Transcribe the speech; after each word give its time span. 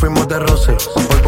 fuimos 0.00 0.26
de 0.26 0.38
roce. 0.38 1.19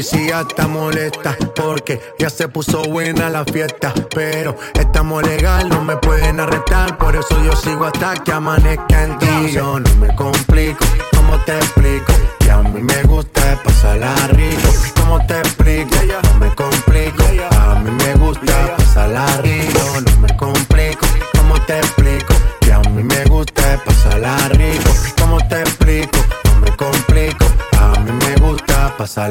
Policía 0.00 0.46
está 0.48 0.66
molesta 0.66 1.36
porque 1.54 2.00
ya 2.18 2.30
se 2.30 2.48
puso 2.48 2.82
buena 2.84 3.28
la 3.28 3.44
fiesta. 3.44 3.92
Pero 4.14 4.56
estamos 4.72 5.22
legal, 5.22 5.68
no 5.68 5.84
me 5.84 5.94
pueden 5.98 6.40
arrestar. 6.40 6.96
Por 6.96 7.14
eso 7.16 7.44
yo 7.44 7.52
sigo 7.54 7.84
hasta 7.84 8.14
que 8.14 8.32
amanezca 8.32 9.04
en 9.04 9.18
ti. 9.18 9.52
Yo 9.52 9.78
no 9.78 9.94
me 9.96 10.14
complico, 10.16 10.86
¿cómo 11.14 11.38
te 11.44 11.54
explico? 11.54 12.14
Que 12.38 12.50
a 12.50 12.62
mí 12.62 12.82
me 12.82 13.02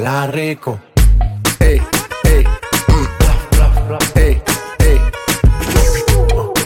pasarla 0.10 0.28
rico. 0.28 0.80
Ey, 1.60 1.82
ey, 2.24 2.44
mm, 2.88 3.08
ey, 4.16 4.42
ey. 4.80 5.02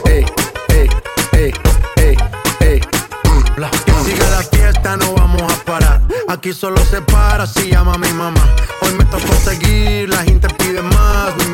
Ey, 0.05 0.25
ey, 0.69 0.89
ey, 1.33 1.53
ey, 1.97 2.17
ey, 2.61 2.81
mm. 3.27 3.43
Que 3.85 3.93
siga 4.05 4.29
la 4.29 4.43
fiesta, 4.43 4.97
no 4.97 5.13
vamos 5.13 5.41
a 5.41 5.65
parar. 5.65 6.01
Aquí 6.29 6.53
solo 6.53 6.77
se 6.85 7.01
para 7.01 7.45
si 7.45 7.71
llama 7.71 7.97
mi 7.97 8.13
mamá. 8.13 8.43
Hoy 8.81 8.93
me 8.93 9.05
tocó 9.05 9.33
seguir, 9.43 10.09
la 10.09 10.23
gente 10.23 10.47
pide 10.57 10.81
más. 10.81 11.33
Por 11.33 11.47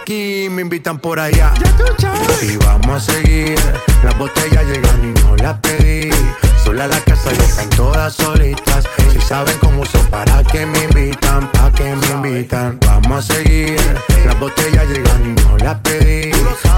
aquí, 0.00 0.48
me 0.50 0.62
invitan 0.62 0.98
por 0.98 1.18
allá. 1.18 1.52
Y 2.42 2.56
vamos 2.56 3.08
a 3.08 3.12
seguir. 3.12 3.58
Las 4.02 4.16
botellas 4.18 4.64
llegan 4.66 5.04
y 5.04 5.20
no 5.20 5.36
las 5.36 5.58
pedí. 5.60 6.10
Sola 6.64 6.86
la 6.86 7.00
casa 7.00 7.30
están 7.32 7.68
todas 7.70 8.14
solitas. 8.14 8.84
Si 9.12 9.20
saben 9.20 9.56
cómo 9.60 9.84
son, 9.84 10.04
para 10.06 10.42
que 10.44 10.66
me 10.66 10.84
invitan, 10.84 11.50
pa' 11.52 11.72
que 11.72 11.94
me 11.94 12.06
invitan. 12.28 12.78
Vamos 12.86 13.30
a 13.30 13.34
seguir. 13.34 13.80
Las 14.26 14.38
botellas 14.38 14.86
llegan 14.88 15.36
y 15.36 15.40
no 15.42 15.56
las 15.58 15.78
pedí. 15.80 16.30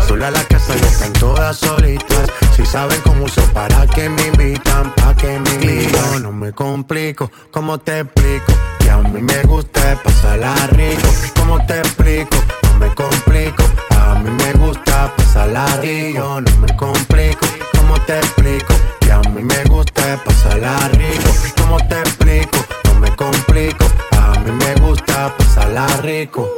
Sola 0.06 0.30
la 0.30 0.44
casa 0.44 0.74
están 0.74 1.12
todas 1.14 1.56
solitas. 1.56 2.30
Si 2.56 2.64
saben 2.64 3.00
cómo 3.02 3.28
son, 3.28 3.48
para 3.50 3.86
que 3.86 4.08
me 4.08 4.26
invitan, 4.28 4.92
pa' 4.94 5.14
que 5.16 5.38
me 5.38 5.50
invitan. 5.54 6.22
No 6.22 6.32
me 6.32 6.52
complico, 6.52 7.30
¿cómo 7.50 7.78
te 7.78 8.00
explico? 8.00 8.52
Que 8.78 8.90
a 8.90 8.98
mí 8.98 9.20
me 9.20 9.42
gusta 9.42 10.00
pasarla 10.02 10.54
rico. 10.68 11.08
¿Cómo 11.36 11.64
te 11.66 11.78
explico? 11.78 12.36
No 12.72 12.78
me 12.78 12.94
complico. 12.94 13.64
A 13.98 14.14
mí 14.16 14.30
me 14.30 14.52
gusta 14.54 15.12
pasarla 15.16 15.66
rico. 15.80 16.40
No 16.40 16.56
me 16.60 16.76
complico, 16.76 17.46
¿cómo 17.76 18.00
te 18.02 18.18
explico? 18.18 18.74
Que 19.00 19.12
a 19.12 19.20
mí 19.20 19.42
me 19.42 19.64
gusta 19.64 20.22
pasarla 20.24 20.76
rico. 20.88 21.30
¿Cómo 21.58 21.76
te 21.88 21.98
explico? 22.00 22.58
No 22.84 22.94
me 23.00 23.14
complico. 23.16 23.84
A 24.18 24.38
mí 24.40 24.52
me 24.52 24.74
gusta 24.80 25.34
pasarla 25.36 25.86
rico. 26.02 26.48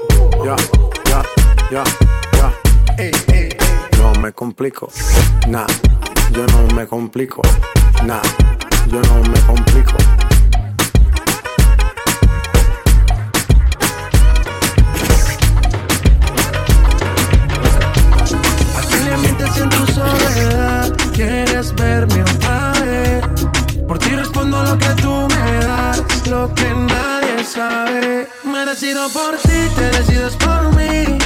Ya, 0.45 0.57
ya, 1.11 1.23
ya, 1.71 1.85
ya. 2.33 2.53
No 3.99 4.13
me 4.21 4.33
complico. 4.33 4.89
Nah, 5.49 5.67
yo 6.33 6.47
no 6.47 6.75
me 6.75 6.87
complico. 6.87 7.43
Nah, 8.05 8.23
yo 8.87 9.01
no 9.03 9.31
me 9.31 9.41
complico. 9.41 9.97
Decido 28.75 29.09
por 29.11 29.37
ti, 29.37 29.69
te 29.77 29.89
decides 29.97 30.35
por 30.37 30.75
mí. 30.75 31.19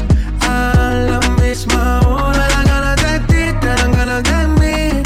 A 0.42 0.92
la 1.08 1.20
misma 1.40 2.00
hora. 2.06 2.46
Dan 2.48 2.64
ganas 2.66 2.96
de 2.96 3.20
ti, 3.20 3.58
te 3.60 3.66
dan 3.66 3.92
ganas 3.92 4.22
de 4.22 4.48
mí. 4.60 5.02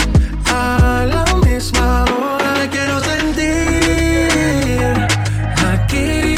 A 0.46 1.06
la 1.06 1.24
misma 1.46 2.04
hora. 2.04 2.54
Me 2.58 2.68
quiero 2.68 2.98
sentir. 3.10 3.48
Aquí. 5.72 6.34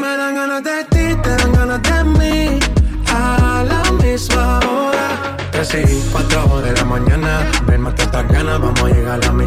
Me 0.00 0.16
dan 0.16 0.34
ganas 0.34 0.62
de 0.64 0.84
ti, 0.84 1.14
te 1.22 1.30
dan 1.40 1.52
ganas 1.52 1.82
de 1.82 2.04
mí. 2.18 2.58
A 3.12 3.64
la 3.68 3.82
misma 4.02 4.60
hora. 4.60 5.08
Y 5.74 6.00
cuatro 6.10 6.62
de 6.62 6.72
la 6.72 6.84
mañana. 6.84 7.46
Ven, 7.66 7.82
mata 7.82 8.02
estas 8.02 8.26
ganas, 8.28 8.58
vamos 8.60 8.82
a 8.82 8.88
llegar 8.88 9.22
a 9.26 9.32
mi 9.32 9.46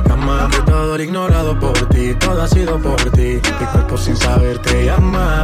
ignorado 0.97 1.57
por 1.59 1.77
ti, 1.89 2.15
todo 2.15 2.41
ha 2.41 2.47
sido 2.47 2.79
por 2.79 2.99
ti. 3.11 3.39
Mi 3.59 3.65
cuerpo 3.71 3.95
sin 3.97 4.17
saber 4.17 4.57
te 4.59 4.85
llama. 4.85 5.41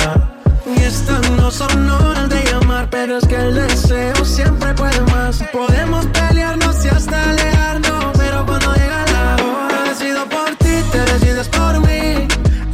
Y 0.65 0.81
estas 0.81 1.29
no 1.31 1.51
son 1.51 1.89
horas 1.89 2.27
de 2.29 2.43
llamar, 2.43 2.89
pero 2.89 3.17
es 3.17 3.27
que 3.27 3.35
el 3.35 3.53
deseo 3.53 4.25
siempre 4.25 4.73
puede 4.73 4.99
más. 5.13 5.43
Podemos 5.53 6.05
pelearnos 6.07 6.83
y 6.83 6.87
hasta 6.89 7.29
alejarnos, 7.29 8.17
pero 8.17 8.45
cuando 8.45 8.73
llega 8.73 9.05
la 9.13 9.35
hora, 9.43 9.83
decido 9.89 10.27
por 10.27 10.49
ti, 10.55 10.81
te 10.91 10.99
decides 11.13 11.47
por 11.49 11.79
mí. 11.81 12.27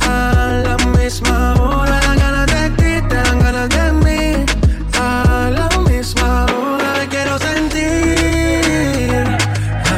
A 0.08 0.62
la 0.64 0.78
misma 0.98 1.56
hora, 1.56 2.00
dan 2.00 2.18
ganas 2.18 2.48
de 2.48 2.70
ti, 2.70 3.02
te 3.10 3.16
dan 3.16 3.40
ganas 3.40 3.70
de 3.70 3.92
mí. 4.06 4.46
A 4.98 5.50
la 5.52 5.70
misma 5.90 6.46
hora, 6.46 6.94
me 7.00 7.08
quiero 7.10 7.38
sentir. 7.38 7.82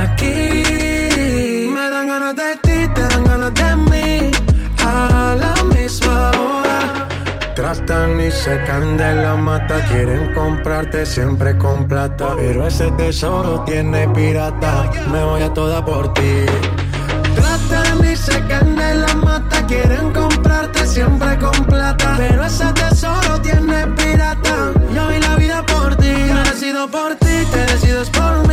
Aquí 0.02 1.70
me 1.72 1.90
dan 1.90 2.08
ganas 2.08 2.36
de 2.36 2.56
ti, 2.62 2.62
Secan 8.34 8.98
de 8.98 9.14
la 9.16 9.36
mata, 9.36 9.80
quieren 9.86 10.34
comprarte 10.34 11.06
siempre 11.06 11.58
con 11.58 11.88
plata. 11.88 12.34
Pero 12.36 12.68
ese 12.68 12.92
tesoro 12.92 13.62
tiene 13.62 14.08
pirata, 14.10 14.92
me 15.12 15.24
voy 15.24 15.42
a 15.44 15.54
toda 15.54 15.84
por 15.86 16.14
ti. 16.14 16.46
Tratan 17.36 18.12
y 18.12 18.16
secan 18.16 18.76
de 18.76 18.96
la 18.96 19.14
mata, 19.16 19.66
quieren 19.66 20.12
comprarte 20.12 20.86
siempre 20.86 21.38
con 21.38 21.66
plata. 21.66 22.16
Pero 22.18 22.44
ese 22.44 22.66
tesoro 22.74 23.40
tiene 23.42 23.88
pirata. 23.88 24.74
Yo 24.94 25.08
vi 25.08 25.20
la 25.20 25.36
vida 25.36 25.66
por 25.66 25.96
ti, 25.96 26.12
me 26.12 26.44
decido 26.44 26.90
por 26.90 27.16
ti, 27.16 27.46
te 27.52 27.66
decides 27.72 28.10
por 28.10 28.48
mí. 28.48 28.53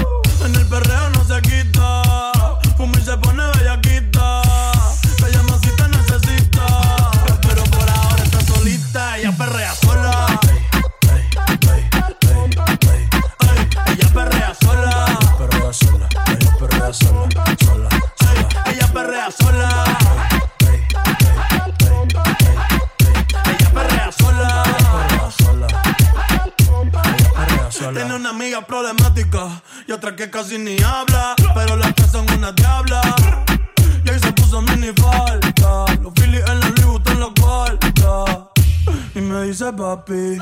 papi. 40.01 40.37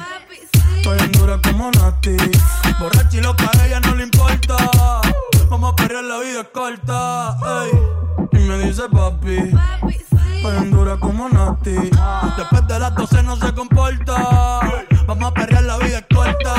Estoy 0.78 1.00
en 1.00 1.12
dura 1.12 1.40
como 1.42 1.72
Nati. 1.72 2.18
Borracha 2.80 3.18
y 3.18 3.22
loca, 3.22 3.50
a 3.60 3.66
ella 3.66 3.80
no 3.82 3.96
le 3.96 4.04
importa. 4.04 4.56
Vamos 5.50 5.74
a 5.74 5.76
perder 5.76 6.04
la 6.04 6.20
vida 6.20 6.44
corta. 6.52 7.38
Ey. 7.64 8.40
Y 8.40 8.44
me 8.48 8.58
dice 8.60 8.84
papi. 8.90 9.54
Estoy 10.36 10.58
en 10.58 10.72
dura 10.72 10.98
como 10.98 11.30
Nati. 11.30 11.76
Después 12.38 12.68
de 12.68 12.80
las 12.80 12.96
12 12.96 13.24
no 13.24 13.36
se 13.36 13.54
comporta. 13.54 14.60
Vamos 15.06 15.32
a 15.32 15.34
perder 15.34 15.64
la 15.64 15.78
vida 15.78 16.02
corta. 16.14 16.59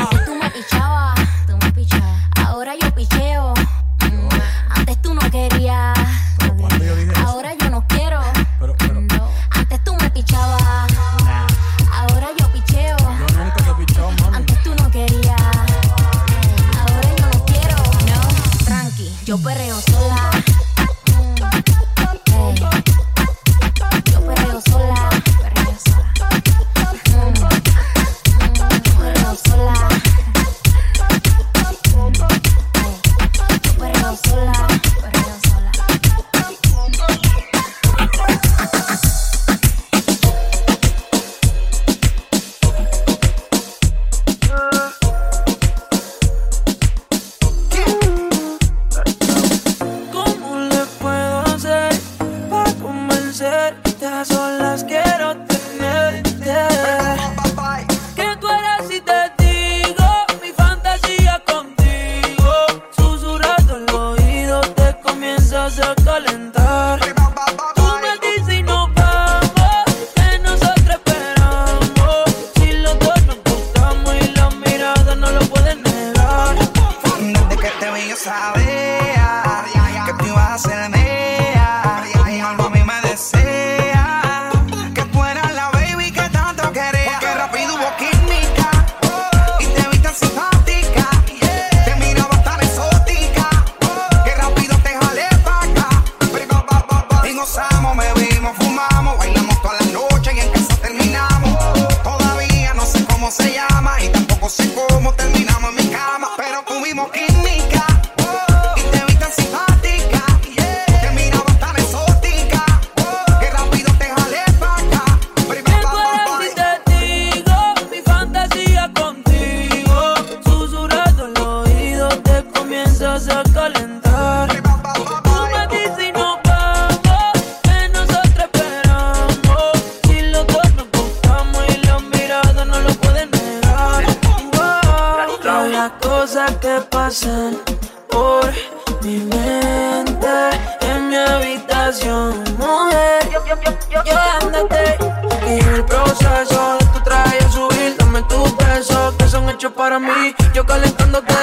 para 149.68 149.98
mí. 149.98 150.34
Yo 150.54 150.64
calentándote 150.64 151.34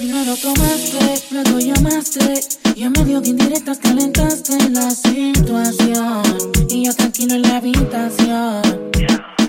No 0.00 0.24
lo 0.24 0.36
tomaste, 0.36 1.22
luego 1.30 1.58
llamaste. 1.58 2.40
Y 2.76 2.84
a 2.84 2.90
medio 2.90 3.20
de 3.20 3.30
indirectas 3.30 3.78
calentaste 3.78 4.70
la 4.70 4.90
situación. 4.90 6.22
Y 6.68 6.86
yo 6.86 6.94
tranquilo 6.94 7.34
en 7.34 7.42
la 7.42 7.56
habitación. 7.56 8.62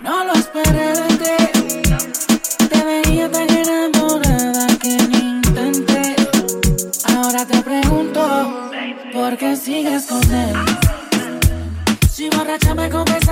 No 0.03 0.25
lo 0.25 0.34
esperé 0.34 0.94
de 0.94 1.18
ti. 1.18 2.68
Te 2.68 2.84
veía 2.84 3.29
tan 3.29 3.48
enamorada 3.50 4.68
que 4.82 4.98
ni 5.10 5.18
intenté. 5.18 6.15
Ahora 7.15 7.46
te 7.46 7.62
pregunto 7.62 8.70
¿Por 9.13 9.38
qué 9.38 9.56
sigues 9.56 10.06
con 10.08 10.24
él? 10.34 10.56
Si 12.12 12.29
borracha 12.29 12.74
me 12.74 12.89
confesas 12.89 13.28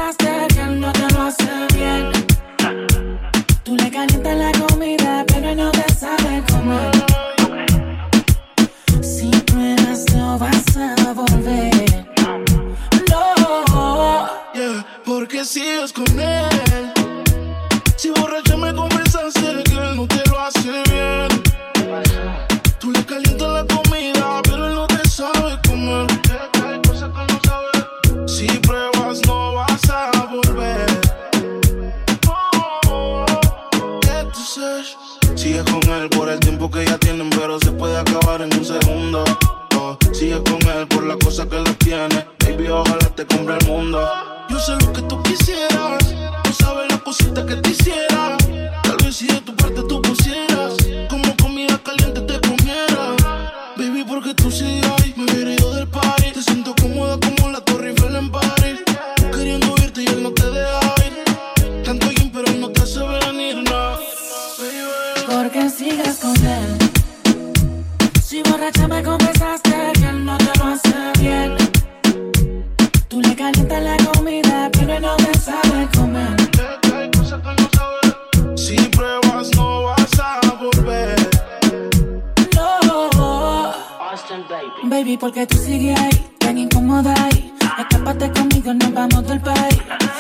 Baby, 84.84 85.18
porque 85.18 85.46
tú 85.48 85.58
sigues 85.58 86.00
ahí, 86.00 86.26
tan 86.40 86.58
incómoda 86.58 87.14
ahí. 87.26 87.54
Escápate 87.80 88.32
conmigo, 88.32 88.74
nos 88.74 88.94
vamos 88.94 89.28
del 89.28 89.42
país. 89.42 89.78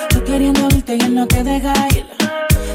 Tú 0.10 0.24
queriendo 0.24 0.68
irte 0.76 0.96
y 0.96 1.02
él 1.02 1.16
no 1.16 1.28
te 1.28 1.44
deja. 1.44 1.74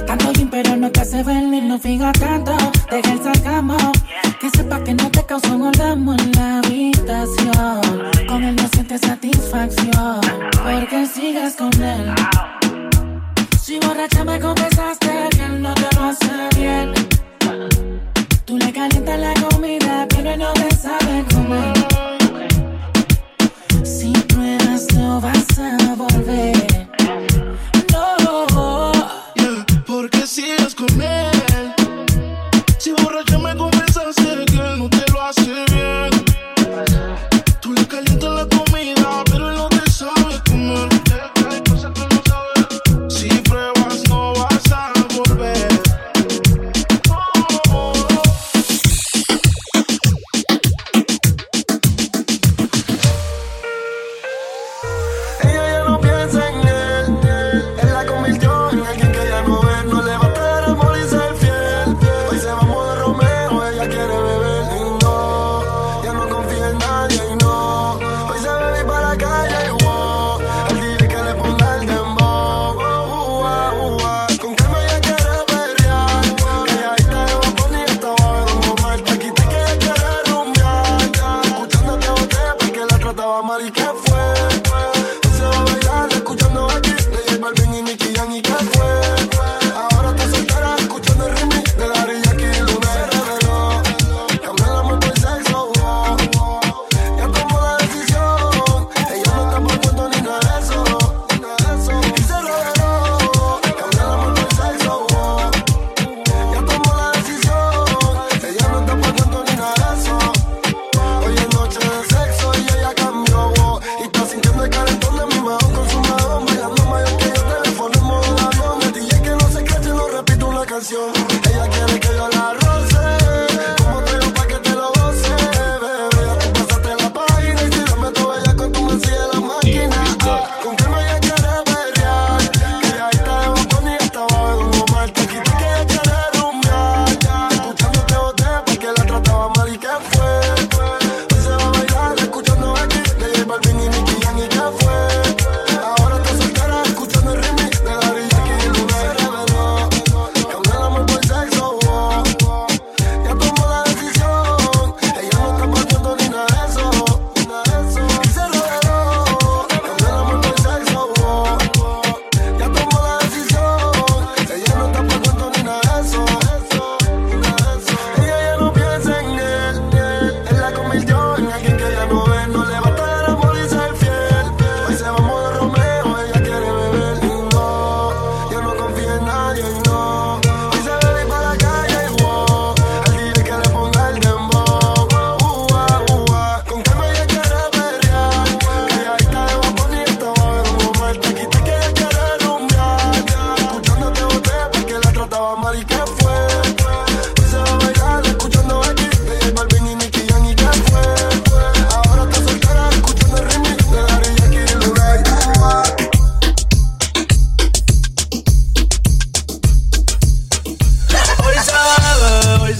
Tanto 0.07 0.33
bien, 0.33 0.49
pero 0.51 0.77
no 0.77 0.91
te 0.91 1.01
hace 1.01 1.23
venir, 1.23 1.63
no 1.65 1.79
fijas 1.79 2.13
tanto. 2.19 2.57
Deja 2.91 3.13
el 3.13 3.23
sacamos. 3.23 3.93
Que 4.41 4.51
sepa 4.51 4.83
que 4.83 4.95
no 4.95 5.11
te 5.11 5.25
causó 5.25 5.55
un 5.55 5.63
orgasmo 5.63 6.15
en 6.15 6.33
la 6.33 6.59
habitación. 6.59 7.81
Con 8.27 8.43
él 8.43 8.57
no 8.57 8.69
sientes 8.69 9.01
satisfacción, 9.03 10.21
porque 10.51 11.07
sigas 11.07 11.55
con 11.55 11.73
él. 11.83 12.15
Si 13.61 13.79
borracha 13.79 14.25
me 14.25 14.41
confesaste 14.41 15.29
que 15.31 15.45
él 15.45 15.63
no 15.63 15.73
te 15.75 15.97
lo 15.97 16.05
hace 16.05 16.49
bien. 16.59 16.93
Tú 18.45 18.59
le 18.59 18.73
calientas 18.73 19.21
la 19.21 19.35
comida, 19.35 20.07
pero 20.09 20.37
no 20.37 20.53
te 20.55 20.75
sabe 20.75 21.25
comer. 21.33 21.73
Si 23.85 24.11
pruebas, 24.29 24.87
no 24.95 25.21
vas 25.21 25.59
a 25.59 25.95
volver. 25.95 26.89
No, 27.93 28.93
yeah, 29.37 29.65
porque 29.87 30.27
sigues 30.27 30.75
con 30.75 31.01
él. 31.01 31.75
Si 32.79 32.91
borracha 32.93 33.39
me 33.39 33.57
confesaste 33.57 34.45
que 34.47 34.77
no 34.77 34.91
te 34.91 35.13
lo 35.13 35.23
hace. 35.23 35.42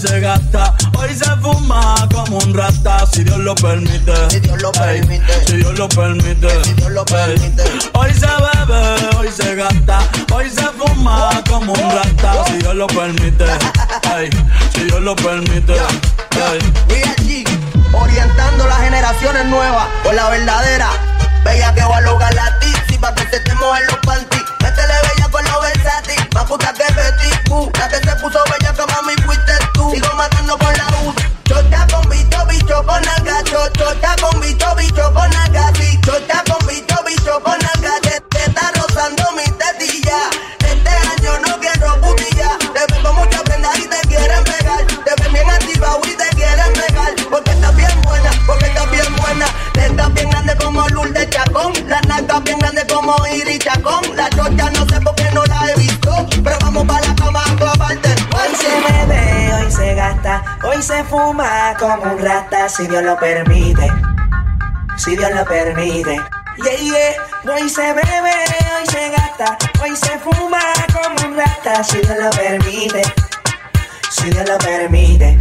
se 0.07 0.19
gasta. 0.19 0.75
Hoy 0.97 1.15
se 1.15 1.29
fuma 1.37 1.95
como 2.13 2.37
un 2.39 2.53
rata, 2.53 3.05
si 3.11 3.23
Dios 3.23 3.37
lo 3.39 3.55
permite. 3.55 4.13
Si 4.29 4.39
Dios 4.39 4.61
lo 4.61 4.71
permite. 4.71 5.45
Si 5.47 5.55
Dios 5.57 5.79
lo 5.79 5.87
permite. 5.87 6.63
Si 6.63 6.73
Dios 6.73 6.91
lo 6.91 7.05
permite. 7.05 7.63
Hoy 7.93 8.13
se 8.13 8.27
bebe, 8.27 9.17
hoy 9.17 9.29
se 9.31 9.55
gasta. 9.55 9.99
Hoy 10.33 10.49
se 10.49 10.65
fuma 10.77 11.41
como 11.49 11.73
un 11.73 11.91
rata, 11.91 12.45
si 12.47 12.57
Dios 12.57 12.75
lo 12.75 12.87
permite. 12.87 13.45
Si 14.73 14.83
Dios 14.83 15.01
lo 15.01 15.15
permite. 15.15 15.73
Yo, 15.73 15.87
yo, 16.35 17.97
orientando 17.97 18.67
las 18.67 18.79
generaciones 18.79 19.45
nuevas 19.45 19.85
por 20.03 20.13
la 20.13 20.29
verdadera. 20.29 20.89
Bella 21.45 21.73
que 21.73 21.81
va 21.81 21.97
a 21.97 22.01
lograr 22.01 22.33
la 22.33 22.59
tizi 22.59 22.97
pa' 22.97 23.13
que 23.15 23.23
se 23.29 23.39
te 23.39 23.53
mojen 23.55 23.85
los 23.87 23.97
panties. 23.97 24.43
Métele 24.61 24.93
bella 25.07 25.29
con 25.29 25.43
los 25.45 25.61
versatis, 25.61 26.19
más 26.33 26.45
puta 26.45 26.73
que 26.73 26.83
Betty 26.93 27.49
Boo, 27.49 27.69
la 27.77 27.89
que 27.89 27.97
se 27.97 28.15
puso 28.15 28.39
bella 28.49 28.62
bicho, 34.43 34.75
bicho 34.75 35.13
con 35.13 35.29
naga. 35.29 35.71
Sí, 35.75 35.99
chota 36.01 36.43
con 36.47 36.67
bicho, 36.67 36.95
bicho 37.05 37.39
con 37.43 37.57
naga. 37.59 37.99
Te, 38.01 38.21
te 38.29 38.43
está 38.45 38.71
rozando 38.75 39.23
mi 39.33 39.43
tetilla. 39.43 40.19
Este 40.59 40.89
año 40.89 41.39
no 41.47 41.59
quiero 41.59 42.01
putilla. 42.01 42.57
Te 42.59 42.93
veo 42.93 43.13
mucha 43.13 43.43
prenda 43.43 43.69
y 43.77 43.87
te 43.87 44.07
quieren 44.07 44.43
pegar. 44.43 44.85
Te 44.85 45.23
ven 45.23 45.33
bien 45.33 45.49
activado 45.49 46.01
y 46.05 46.15
te 46.15 46.35
quieren 46.35 46.73
pegar. 46.73 47.13
Porque 47.29 47.51
estás 47.51 47.75
bien 47.75 48.01
buena, 48.03 48.31
porque 48.45 48.65
estás 48.65 48.91
bien 48.91 49.15
buena. 49.17 49.45
Estás 49.75 50.13
bien 50.13 50.29
grande 50.29 50.55
como 50.57 50.87
Lourdes 50.89 51.29
Chacón. 51.29 51.73
La 51.87 52.01
naga 52.01 52.39
bien 52.41 52.59
grande 52.59 52.85
como 52.87 53.15
Iris 53.27 53.59
Chacón. 53.59 54.15
La 54.15 54.29
chocha 54.29 54.69
no 54.71 54.85
sé 54.87 55.01
por 55.01 55.15
qué 55.15 55.31
no 55.31 55.43
la 55.45 55.71
he 55.71 55.75
visto. 55.77 56.27
Pero 56.43 56.57
vamos 56.61 56.85
para 56.85 57.07
la 57.07 57.15
cama 57.15 57.43
a. 57.45 57.53
Hoy 58.35 58.55
se 58.55 58.67
bebe, 58.67 59.53
hoy 59.53 59.71
se 59.71 59.93
gasta, 59.95 60.57
hoy 60.63 60.81
se 60.81 61.03
fuma 61.03 61.75
como 61.79 62.03
un 62.03 62.19
rata, 62.19 62.67
si 62.67 62.87
Dios 62.87 63.03
lo 63.03 63.17
permite. 63.17 64.12
Si 65.03 65.17
Dios 65.17 65.31
lo 65.31 65.43
permite. 65.43 66.15
Yeah, 66.63 66.77
yeah. 66.77 67.53
Hoy 67.53 67.67
se 67.67 67.81
bebe, 67.81 68.35
hoy 68.79 68.87
se 68.89 69.09
gasta, 69.09 69.57
hoy 69.81 69.93
se 69.97 70.17
fuma 70.19 70.59
como 70.93 71.27
un 71.27 71.37
rata, 71.37 71.83
si 71.83 71.97
Dios 71.97 72.15
lo 72.21 72.29
permite. 72.29 73.01
Si 74.09 74.29
Dios 74.29 74.47
lo 74.47 74.57
permite. 74.59 75.37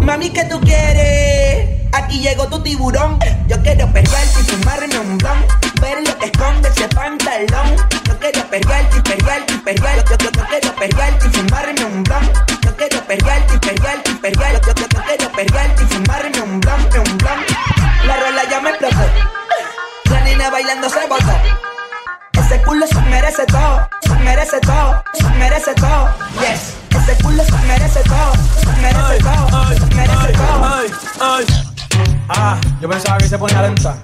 Mami, 0.00 0.30
¿qué 0.30 0.44
tú 0.44 0.58
quieres? 0.62 1.68
Aquí 1.92 2.20
llegó 2.20 2.46
tu 2.46 2.62
tiburón. 2.62 3.18
Yo 3.48 3.62
quiero 3.62 3.86
perrearte 3.92 4.40
y 4.40 4.44
fumarme 4.44 4.98
un 4.98 5.18
blon. 5.18 5.44
Ver 5.82 6.08
lo 6.08 6.18
que 6.18 6.24
esconde 6.24 6.70
ese 6.70 6.88
pantalón. 6.88 7.76
Yo 8.04 8.18
quiero 8.18 8.48
perrearte 8.48 8.96
y 8.96 9.02
perrearte 9.02 9.52
y 9.52 9.58
perrearte. 9.58 10.10
Yo, 10.10 10.16
yo, 10.16 10.30
yo 10.30 10.46
quiero 10.48 10.74
perrearte 10.74 11.26
y 11.26 11.30
fumarme 11.32 11.84
un. 11.84 12.04
Yo 12.62 12.76
quiero 12.76 12.97
perrearte 13.08 13.54
y 13.54 13.58
perrearte 13.58 14.10
y 14.10 14.14
perrearte. 14.16 14.60
Yo, 14.66 14.74
yo, 14.74 14.86
yo 14.92 15.02
quiero 15.04 15.32
perrearte 15.32 15.82
y 15.82 15.86
fumarme 15.86 16.40
un 16.42 16.60
blon, 16.60 16.80
un 16.82 17.18
blon. 17.18 17.40
La 18.06 18.16
rola 18.18 18.42
ya 18.48 18.60
me 18.60 18.70
explotó. 18.70 18.96
La 20.10 20.20
nena 20.20 20.50
bailando 20.50 20.88
se 20.88 21.06
botó. 21.06 21.32
Ese 22.32 22.62
culo 22.62 22.86
se 22.86 23.00
merece 23.02 23.44
todo, 23.46 23.88
se 24.02 24.14
merece 24.16 24.60
todo, 24.60 25.02
se 25.14 25.28
merece 25.30 25.74
todo. 25.74 26.08
Yes, 26.40 26.76
ese 26.90 27.22
culo 27.22 27.42
se 27.44 27.58
merece 27.66 28.00
todo, 28.04 28.32
se 28.60 28.80
merece 28.80 29.18
todo, 29.22 29.68
se 29.68 29.94
merece 29.94 30.32
todo. 30.32 30.64
Ay, 30.64 30.86
ay. 31.20 31.46
Ah, 32.28 32.58
yo 32.80 32.88
pensaba 32.88 33.18
que 33.18 33.28
se 33.28 33.38
ponía 33.38 33.62
lenta. 33.62 33.96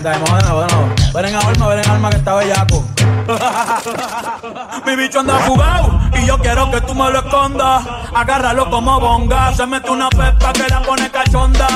Está 0.00 0.16
de. 0.16 1.12
Ven 1.12 1.24
en 1.26 1.34
alma, 1.34 1.68
ven 1.68 1.78
en 1.80 1.90
alma 1.90 2.08
que 2.08 2.16
está 2.16 2.34
bellaco. 2.36 2.82
Mi 4.86 4.96
bicho 4.96 5.20
anda 5.20 5.38
jugado 5.46 6.00
y 6.14 6.24
yo 6.24 6.38
quiero 6.38 6.70
que 6.70 6.80
tú 6.80 6.94
me 6.94 7.10
lo 7.10 7.18
escondas. 7.18 7.84
Agárralo 8.14 8.70
como 8.70 8.98
bonga. 8.98 9.54
Se 9.54 9.66
mete 9.66 9.90
una 9.90 10.08
pepa 10.08 10.54
que 10.54 10.66
la 10.68 10.80
pone 10.80 11.10
cachonda. 11.10 11.68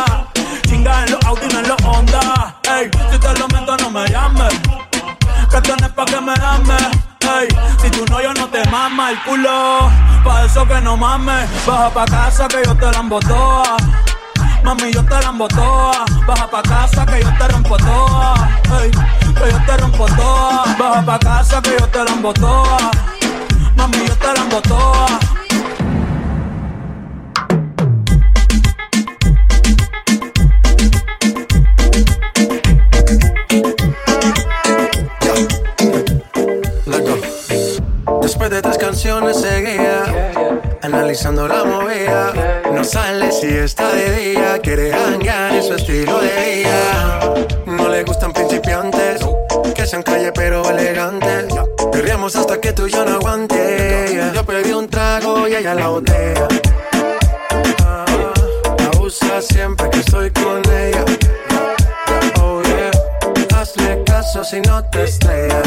Chinga 0.67 1.05
en 1.05 1.13
los 1.13 1.25
Audi, 1.27 1.49
no 1.53 1.59
en 1.59 1.69
los 1.69 1.77
Honda. 1.85 2.57
Ey, 2.63 2.91
si 3.13 3.19
te 3.19 3.39
lo 3.39 3.47
meto, 3.49 3.77
no 3.77 3.91
me 3.91 4.09
llames. 4.09 4.55
Que 5.51 5.61
tienes 5.61 5.91
pa' 5.91 6.07
que 6.07 6.21
me 6.23 6.33
ames. 6.33 6.89
Ey, 7.21 7.49
si 7.83 7.91
tú 7.91 8.07
no, 8.09 8.23
yo 8.23 8.33
no 8.33 8.49
te 8.49 8.65
mama 8.71 9.11
el 9.11 9.23
culo. 9.25 9.91
Pa' 10.25 10.47
eso 10.47 10.67
que 10.67 10.81
no 10.81 10.97
mames. 10.97 11.47
Baja 11.67 11.91
pa' 11.91 12.07
casa 12.07 12.49
que 12.49 12.63
yo 12.65 12.75
te 12.75 12.91
la 12.91 13.01
embotoa. 13.01 13.77
Mami, 14.64 14.92
yo 14.92 15.05
te 15.05 15.20
la 15.20 15.29
embotoa. 15.29 16.05
Baja 16.27 16.50
pa' 16.50 16.62
casa 16.62 17.05
que 17.05 17.20
yo 17.22 17.31
te 17.38 17.48
rompo 17.48 17.77
toa. 17.77 18.35
Ey, 18.81 18.90
que 18.90 19.50
yo 19.53 19.59
te 19.66 19.77
rompo 19.77 20.07
toa. 20.07 20.64
Baja 20.79 21.03
pa' 21.05 21.18
casa 21.18 21.61
que 21.61 21.77
yo 21.79 21.87
te 21.88 22.03
la 22.03 22.11
embotoa. 22.11 22.90
Mami, 23.77 24.07
yo 24.07 24.16
te 24.16 24.27
la. 24.27 24.44
Loco. 36.87 38.20
Después 38.22 38.50
de 38.50 38.62
tres 38.62 38.79
canciones 38.79 39.40
seguía 39.40 40.44
Analizando 40.85 41.49
la 41.49 41.64
movida. 41.64 42.61
No 42.70 42.85
sale 42.85 43.33
si 43.33 43.47
está 43.47 43.90
de 43.90 44.16
día 44.16 44.59
Quiere 44.62 44.92
hangar 44.92 45.55
en 45.55 45.62
su 45.62 45.73
estilo 45.73 46.20
de 46.20 46.29
vida. 46.29 47.35
No 47.64 47.88
le 47.88 48.05
gustan 48.05 48.35
principiantes 48.35 49.25
Que 49.75 49.87
sean 49.87 50.03
calle 50.03 50.31
pero 50.33 50.68
elegantes. 50.68 51.47
Perriamos 51.90 52.37
hasta 52.37 52.61
que 52.61 52.75
tú 52.75 52.87
y 52.87 52.92
no 52.92 53.01
aguante. 53.01 54.31
Yo 54.35 54.44
pedí 54.44 54.75
un 54.75 54.87
trago 54.87 55.49
y 55.49 55.55
ella 55.55 55.75
la 55.75 55.88
botella 55.88 56.49
Ah, 57.83 58.05
La 58.77 59.01
usa 59.01 59.40
siempre 59.40 59.88
que 59.88 60.01
estoy 60.01 60.31
con 60.33 60.61
ella. 60.70 61.03
Oh 62.42 62.61
yeah. 62.62 63.59
Hazle 63.59 64.05
caso 64.05 64.44
si 64.44 64.61
no 64.61 64.85
te 64.90 65.05
estrellas 65.05 65.66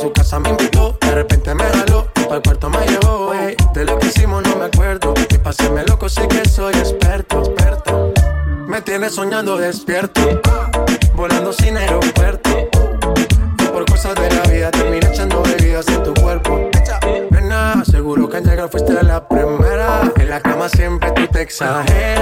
Su 0.00 0.12
casa 0.12 0.38
me 0.38 0.48
invitó, 0.48 0.96
de 0.98 1.14
repente 1.14 1.54
me 1.54 1.64
jaló. 1.64 2.06
Para 2.14 2.36
el 2.36 2.42
cuarto 2.42 2.70
me 2.70 2.86
llevó. 2.86 3.34
ey. 3.34 3.54
De 3.74 3.84
lo 3.84 3.98
que 3.98 4.06
hicimos 4.06 4.42
no 4.42 4.56
me 4.56 4.64
acuerdo. 4.64 5.12
Y 5.28 5.38
paséme 5.38 5.84
loco, 5.84 6.08
sé 6.08 6.26
que 6.26 6.48
soy 6.48 6.72
experto, 6.74 7.40
experto. 7.40 8.12
Me 8.66 8.80
tienes 8.80 9.14
soñando 9.14 9.58
despierto, 9.58 10.40
volando 11.14 11.52
sin 11.52 11.76
aeropuerto. 11.76 12.50
Por 13.72 13.84
cosas 13.84 14.14
de 14.14 14.30
la 14.30 14.42
vida 14.42 14.70
terminé 14.70 15.06
echando 15.06 15.42
bebidas 15.42 15.86
en 15.88 16.02
tu 16.02 16.14
cuerpo. 16.14 16.70
Nena, 17.30 17.84
seguro 17.84 18.28
que 18.28 18.38
al 18.38 18.44
llegar 18.44 18.70
fuiste 18.70 18.94
la 19.02 19.28
primera. 19.28 20.10
En 20.16 20.30
la 20.30 20.40
cama 20.40 20.68
siempre 20.70 21.10
tú 21.12 21.26
te 21.26 21.42
exageras. 21.42 22.19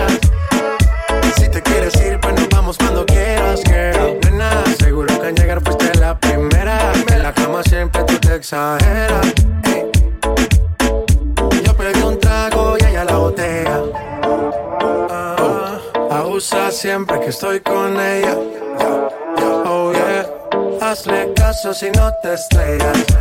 Si 21.79 21.89
no 21.93 22.13
te 22.21 22.35
estrellas. 22.35 23.18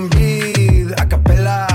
Sin 0.00 0.10
vid, 0.10 0.92
a 0.96 1.08
capela. 1.08 1.66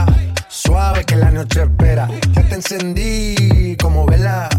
Suave 0.47 1.03
que 1.03 1.15
la 1.15 1.31
noche 1.31 1.63
espera. 1.63 2.07
Ya 2.33 2.43
te 2.43 2.55
encendí 2.55 3.75
como 3.81 4.05
vela. 4.05 4.49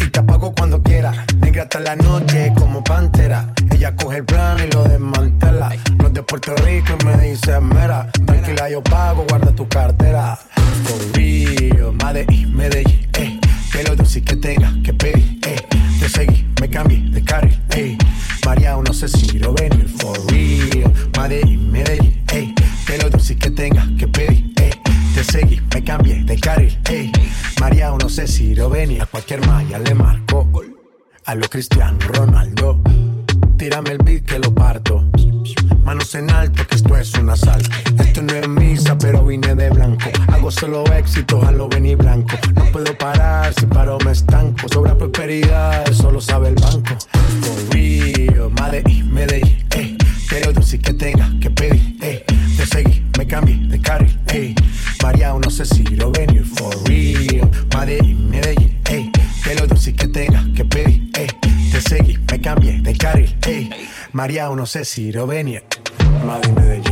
Y 0.00 0.08
te 0.08 0.20
apago 0.20 0.54
cuando 0.54 0.82
quiera. 0.82 1.12
Negra 1.40 1.64
hasta 1.64 1.80
la 1.80 1.96
noche 1.96 2.52
como 2.56 2.82
pantera. 2.82 3.52
Ella 3.70 3.94
coge 3.96 4.18
el 4.18 4.24
plan 4.24 4.56
y 4.66 4.70
lo 4.72 4.84
desmantela. 4.84 5.70
No 5.98 6.06
es 6.06 6.14
de 6.14 6.22
Puerto 6.22 6.54
Rico 6.56 6.96
y 7.00 7.04
me 7.04 7.16
dice 7.18 7.60
mera. 7.60 8.10
Tranquila, 8.26 8.70
yo 8.70 8.82
pago, 8.82 9.24
guarda 9.28 9.52
tu 9.52 9.68
cartera. 9.68 10.38
For 10.84 11.16
real, 11.16 11.92
Medellín, 11.92 12.56
Medellín, 12.56 13.08
eh. 13.18 13.33
Que 13.74 13.82
lo 13.82 13.96
dulce 13.96 14.22
que 14.22 14.36
tenga 14.36 14.72
que 14.84 14.94
pedir, 14.94 15.40
eh. 15.48 15.56
Te 15.98 16.08
seguí, 16.08 16.46
me 16.60 16.70
cambié 16.70 17.10
de 17.10 17.24
carril, 17.24 17.58
eh. 17.70 17.98
María, 18.46 18.76
no 18.76 18.92
sé 18.92 19.08
si 19.08 19.36
lo 19.40 19.52
venir. 19.52 19.88
For 19.88 20.16
real, 20.30 20.92
Medellín, 21.18 21.72
Medellín, 21.72 22.22
eh. 22.32 22.54
Que 22.86 22.98
lo 22.98 23.10
dulce 23.10 23.34
que 23.34 23.50
tenga 23.50 23.84
que 23.98 24.06
pedir, 24.06 24.52
eh. 24.58 24.70
Te 25.16 25.24
seguí, 25.24 25.60
me 25.74 25.82
cambié 25.82 26.22
de 26.22 26.38
carril, 26.38 26.78
ey. 26.88 27.10
María, 27.60 27.90
no 28.00 28.08
sé 28.08 28.28
si 28.28 28.54
lo 28.54 28.70
venía. 28.70 29.02
A 29.02 29.06
cualquier 29.06 29.44
malla 29.44 29.80
le 29.80 29.92
marco. 29.92 30.48
A 31.24 31.34
lo 31.34 31.48
Cristiano 31.48 31.98
Ronaldo. 31.98 32.80
Tírame 33.56 33.90
el 33.90 33.98
beat 33.98 34.24
que 34.24 34.38
lo 34.38 34.54
parto. 34.54 35.04
Manos 35.84 36.14
en 36.14 36.30
alto, 36.30 36.66
que 36.66 36.76
esto 36.76 36.96
es 36.96 37.14
un 37.14 37.30
asalto. 37.30 37.70
Esto 37.98 38.22
no 38.22 38.32
es 38.32 38.48
misa, 38.48 38.96
pero 38.96 39.24
vine 39.24 39.54
de 39.54 39.70
blanco. 39.70 40.10
Hago 40.28 40.50
solo 40.50 40.84
éxito, 40.92 41.44
a 41.46 41.52
lo 41.52 41.68
vení 41.68 41.94
blanco. 41.94 42.36
No 42.54 42.64
puedo 42.72 42.96
parar, 42.96 43.52
si 43.54 43.66
paro 43.66 43.98
me 44.04 44.12
estanco. 44.12 44.68
Sobra 44.68 44.96
prosperidad, 44.96 45.88
eso 45.88 46.10
lo 46.10 46.20
sabe 46.20 46.48
el 46.48 46.54
banco. 46.54 46.96
María, 64.24 64.48
no 64.48 64.64
sé 64.64 64.86
si 64.86 65.12
lo 65.12 65.26
venir. 65.26 65.64
Madrid, 66.24 66.82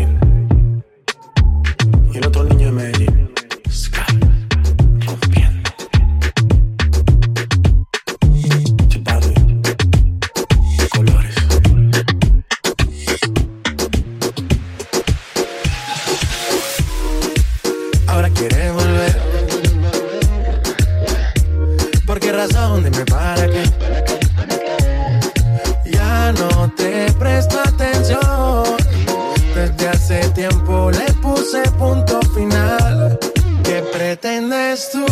pretendes 34.13 34.91
tú 34.93 35.07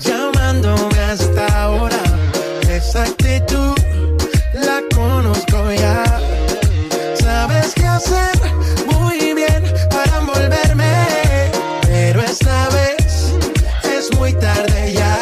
llamándome 0.00 0.98
hasta 0.98 1.44
ahora? 1.62 2.02
Esa 2.70 3.02
actitud 3.02 3.76
la 4.54 4.80
conozco 4.94 5.70
ya. 5.72 6.04
Sabes 7.20 7.74
qué 7.74 7.84
hacer 7.84 8.34
muy 8.90 9.34
bien 9.34 9.62
para 9.90 10.20
envolverme. 10.20 11.04
Pero 11.82 12.22
esta 12.22 12.70
vez 12.70 13.34
es 13.94 14.18
muy 14.18 14.32
tarde 14.32 14.94
ya. 14.94 15.20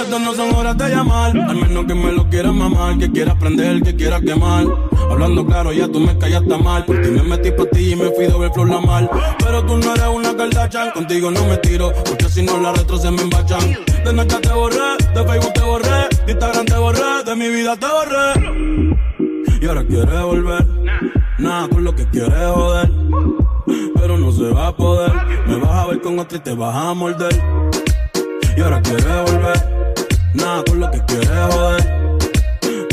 Estas 0.00 0.20
no 0.20 0.34
son 0.34 0.54
horas 0.54 0.78
de 0.78 0.88
llamar, 0.88 1.36
al 1.36 1.56
menos 1.56 1.84
que 1.84 1.94
me 1.94 2.10
lo 2.10 2.26
quieras 2.30 2.54
mamar, 2.54 2.96
que 2.96 3.12
quieras 3.12 3.34
prender, 3.38 3.82
que 3.82 3.94
quieras 3.94 4.22
quemar. 4.22 4.64
Hablando 5.10 5.46
claro, 5.46 5.72
ya 5.72 5.88
tú 5.88 6.00
me 6.00 6.16
callaste 6.18 6.56
mal, 6.58 6.84
por 6.84 7.00
ti 7.00 7.10
me 7.10 7.22
metí 7.22 7.50
pa' 7.50 7.66
ti 7.66 7.92
y 7.92 7.96
me 7.96 8.10
fui 8.10 8.26
doble 8.26 8.50
flor 8.52 8.68
la 8.68 8.80
mal. 8.80 9.10
Pero 9.38 9.64
tú 9.64 9.78
no 9.78 9.94
eres 9.94 10.08
una 10.08 10.36
Kardashian, 10.36 10.90
contigo 10.92 11.30
no 11.30 11.44
me 11.46 11.56
tiro, 11.58 11.92
porque 12.04 12.28
si 12.28 12.42
no 12.42 12.60
la 12.60 12.72
retro 12.72 12.98
se 12.98 13.10
me 13.10 13.22
embachan. 13.22 13.60
De 14.04 14.10
Snapchat 14.10 14.42
te 14.42 14.52
borré, 14.52 14.96
de 15.14 15.24
Facebook 15.24 15.52
te 15.54 15.60
borré, 15.62 16.08
de 16.26 16.32
Instagram 16.32 16.66
te 16.66 16.76
borré, 16.76 17.24
de 17.24 17.36
mi 17.36 17.48
vida 17.48 17.76
te 17.76 17.86
borré. 17.86 18.98
Y 19.60 19.66
ahora 19.66 19.84
quieres 19.84 20.22
volver, 20.22 20.66
nada 21.38 21.68
con 21.68 21.84
lo 21.84 21.94
que 21.94 22.06
quieres 22.10 22.46
joder. 22.54 22.90
Pero 23.96 24.16
no 24.16 24.30
se 24.30 24.50
va 24.50 24.68
a 24.68 24.76
poder, 24.76 25.12
me 25.46 25.56
vas 25.56 25.70
a 25.70 25.86
ver 25.86 26.00
con 26.00 26.18
otro 26.18 26.38
y 26.38 26.40
te 26.40 26.54
vas 26.54 26.76
a 26.76 26.94
morder. 26.94 27.34
Y 28.56 28.60
ahora 28.60 28.80
quieres 28.82 29.04
volver, 29.04 29.92
nada 30.34 30.62
con 30.64 30.80
lo 30.80 30.90
que 30.90 31.04
quieres 31.04 31.30
joder. 31.50 31.97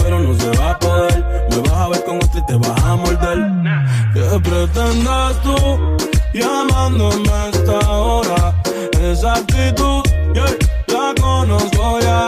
Pero 0.06 0.20
no 0.20 0.36
se 0.36 0.50
va 0.60 0.70
a 0.70 0.78
poder, 0.78 1.26
me 1.50 1.58
vas 1.62 1.72
a 1.72 1.88
ver 1.90 2.04
con 2.04 2.18
otro 2.18 2.40
y 2.40 2.46
te 2.46 2.56
vas 2.58 2.84
a 2.84 2.96
morder. 2.96 3.40
¿Qué 4.14 4.40
pretendes 4.40 5.42
tú 5.42 5.98
llamándome 6.32 7.28
a 7.32 7.50
esta 7.50 7.90
hora? 7.90 8.54
Esa 9.02 9.34
actitud, 9.34 10.04
yeah, 10.36 10.46
la 10.90 11.16
conozco 11.20 12.00
ya. 12.02 12.28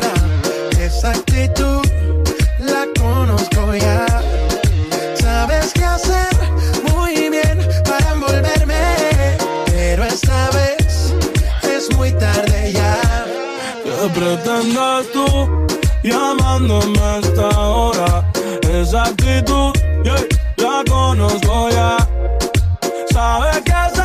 Esa 1.01 1.13
actitud 1.13 1.81
la 2.59 2.85
conozco 2.99 3.73
ya. 3.73 4.05
Sabes 5.15 5.73
qué 5.73 5.83
hacer 5.83 6.29
muy 6.93 7.27
bien 7.27 7.57
para 7.83 8.11
envolverme. 8.11 9.35
Pero 9.65 10.03
esta 10.03 10.51
vez 10.51 11.11
es 11.63 11.97
muy 11.97 12.11
tarde 12.11 12.73
ya. 12.73 13.01
¿Qué 13.83 14.09
pretendes 14.13 15.11
tú 15.11 15.25
llamándome 16.03 16.99
a 16.99 17.17
esta 17.17 17.49
hora? 17.49 18.31
Esa 18.71 19.05
actitud 19.05 19.73
yeah, 20.03 20.23
la 20.57 20.83
conozco 20.87 21.69
ya. 21.71 21.97
Sabes 23.11 23.59
qué 23.65 23.71
hacer 23.71 24.00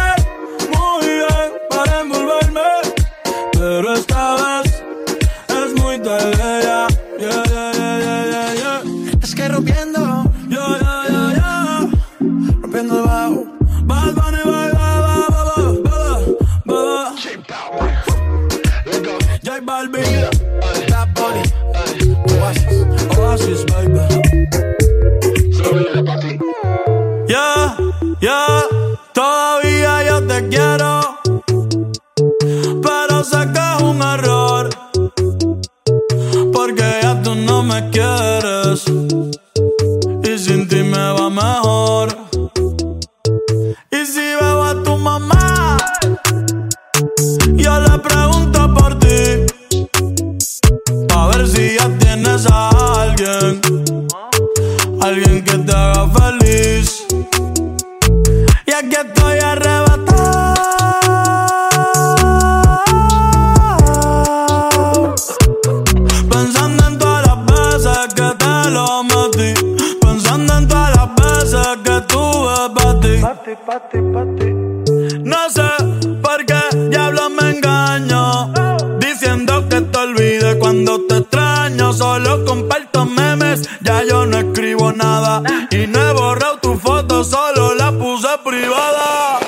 Cuando 80.77 81.07
te 81.07 81.17
extraño 81.17 81.91
solo 81.95 82.45
comparto 82.45 83.07
memes. 83.07 83.62
Ya 83.81 84.05
yo 84.05 84.27
no 84.27 84.37
escribo 84.37 84.93
nada. 84.93 85.43
Y 85.71 85.87
no 85.87 85.99
he 85.99 86.12
borrado 86.12 86.59
tu 86.59 86.79
foto, 86.79 87.25
solo 87.25 87.75
la 87.75 87.93
puse 87.93 88.29
privada. 88.45 89.39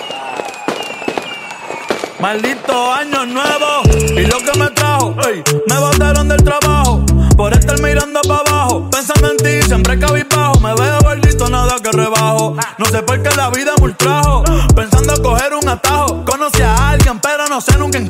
Maldito 2.19 2.93
año 2.95 3.27
nuevo. 3.27 3.83
Y 4.17 4.25
lo 4.25 4.39
que 4.39 4.59
me 4.59 4.71
trajo, 4.71 5.15
me 5.69 5.79
botaron 5.79 6.29
del 6.29 6.43
trabajo. 6.43 7.05
Por 7.37 7.53
estar 7.53 7.79
mirando 7.83 8.23
para 8.23 8.41
abajo. 8.41 8.89
Pensando 8.91 9.31
en 9.31 9.37
ti, 9.37 9.63
siempre 9.67 9.99
cabizbajo. 9.99 10.59
Me 10.61 10.75
veo 10.75 10.99
gordito, 11.03 11.51
nada 11.51 11.77
que 11.83 11.93
rebajo. 11.93 12.57
No 12.79 12.87
sé 12.87 13.03
por 13.03 13.23
qué 13.23 13.37
la 13.37 13.51
vida 13.51 13.73
me 13.77 13.85
ultrajo. 13.85 14.45
Pensando 14.75 15.23
coger 15.23 15.53
un 15.53 15.69
atajo. 15.69 16.25
Conocí 16.25 16.63
a 16.63 16.89
alguien, 16.89 17.21
pero 17.21 17.47
no 17.49 17.61
sé 17.61 17.77
nunca 17.77 17.99
en 17.99 18.08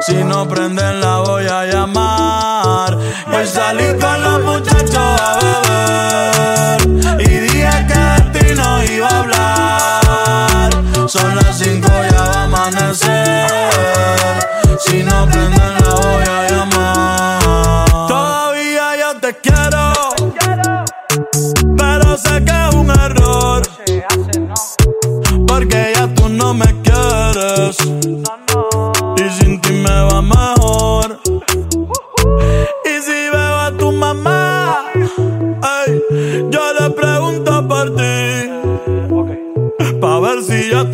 Si 0.00 0.22
no 0.24 0.46
prenden 0.48 1.00
la 1.00 1.18
voy 1.18 1.46
a 1.46 1.64
llamar. 1.64 2.98
Hoy 3.32 3.46
salí 3.46 3.98
con 3.98 4.22
los 4.22 4.42
muchachos 4.42 4.96
a 4.96 5.38
beber 5.40 7.20
y 7.20 7.28
dije 7.28 7.86
que 7.88 7.98
de 7.98 8.40
ti 8.40 8.54
no 8.54 8.84
iba 8.84 9.08
a 9.08 9.18
hablar. 9.20 11.08
Son 11.08 11.36
las 11.36 11.58
cinco 11.58 11.88
ya 12.10 12.24
va 12.26 12.40
a 12.40 12.44
amanecer. 12.44 13.73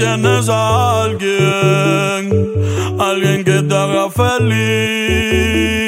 tienes 0.00 0.48
a 0.48 1.02
alguien, 1.02 2.30
alguien 2.98 3.44
que 3.44 3.62
te 3.62 3.74
haga 3.74 4.10
feliz. 4.10 5.79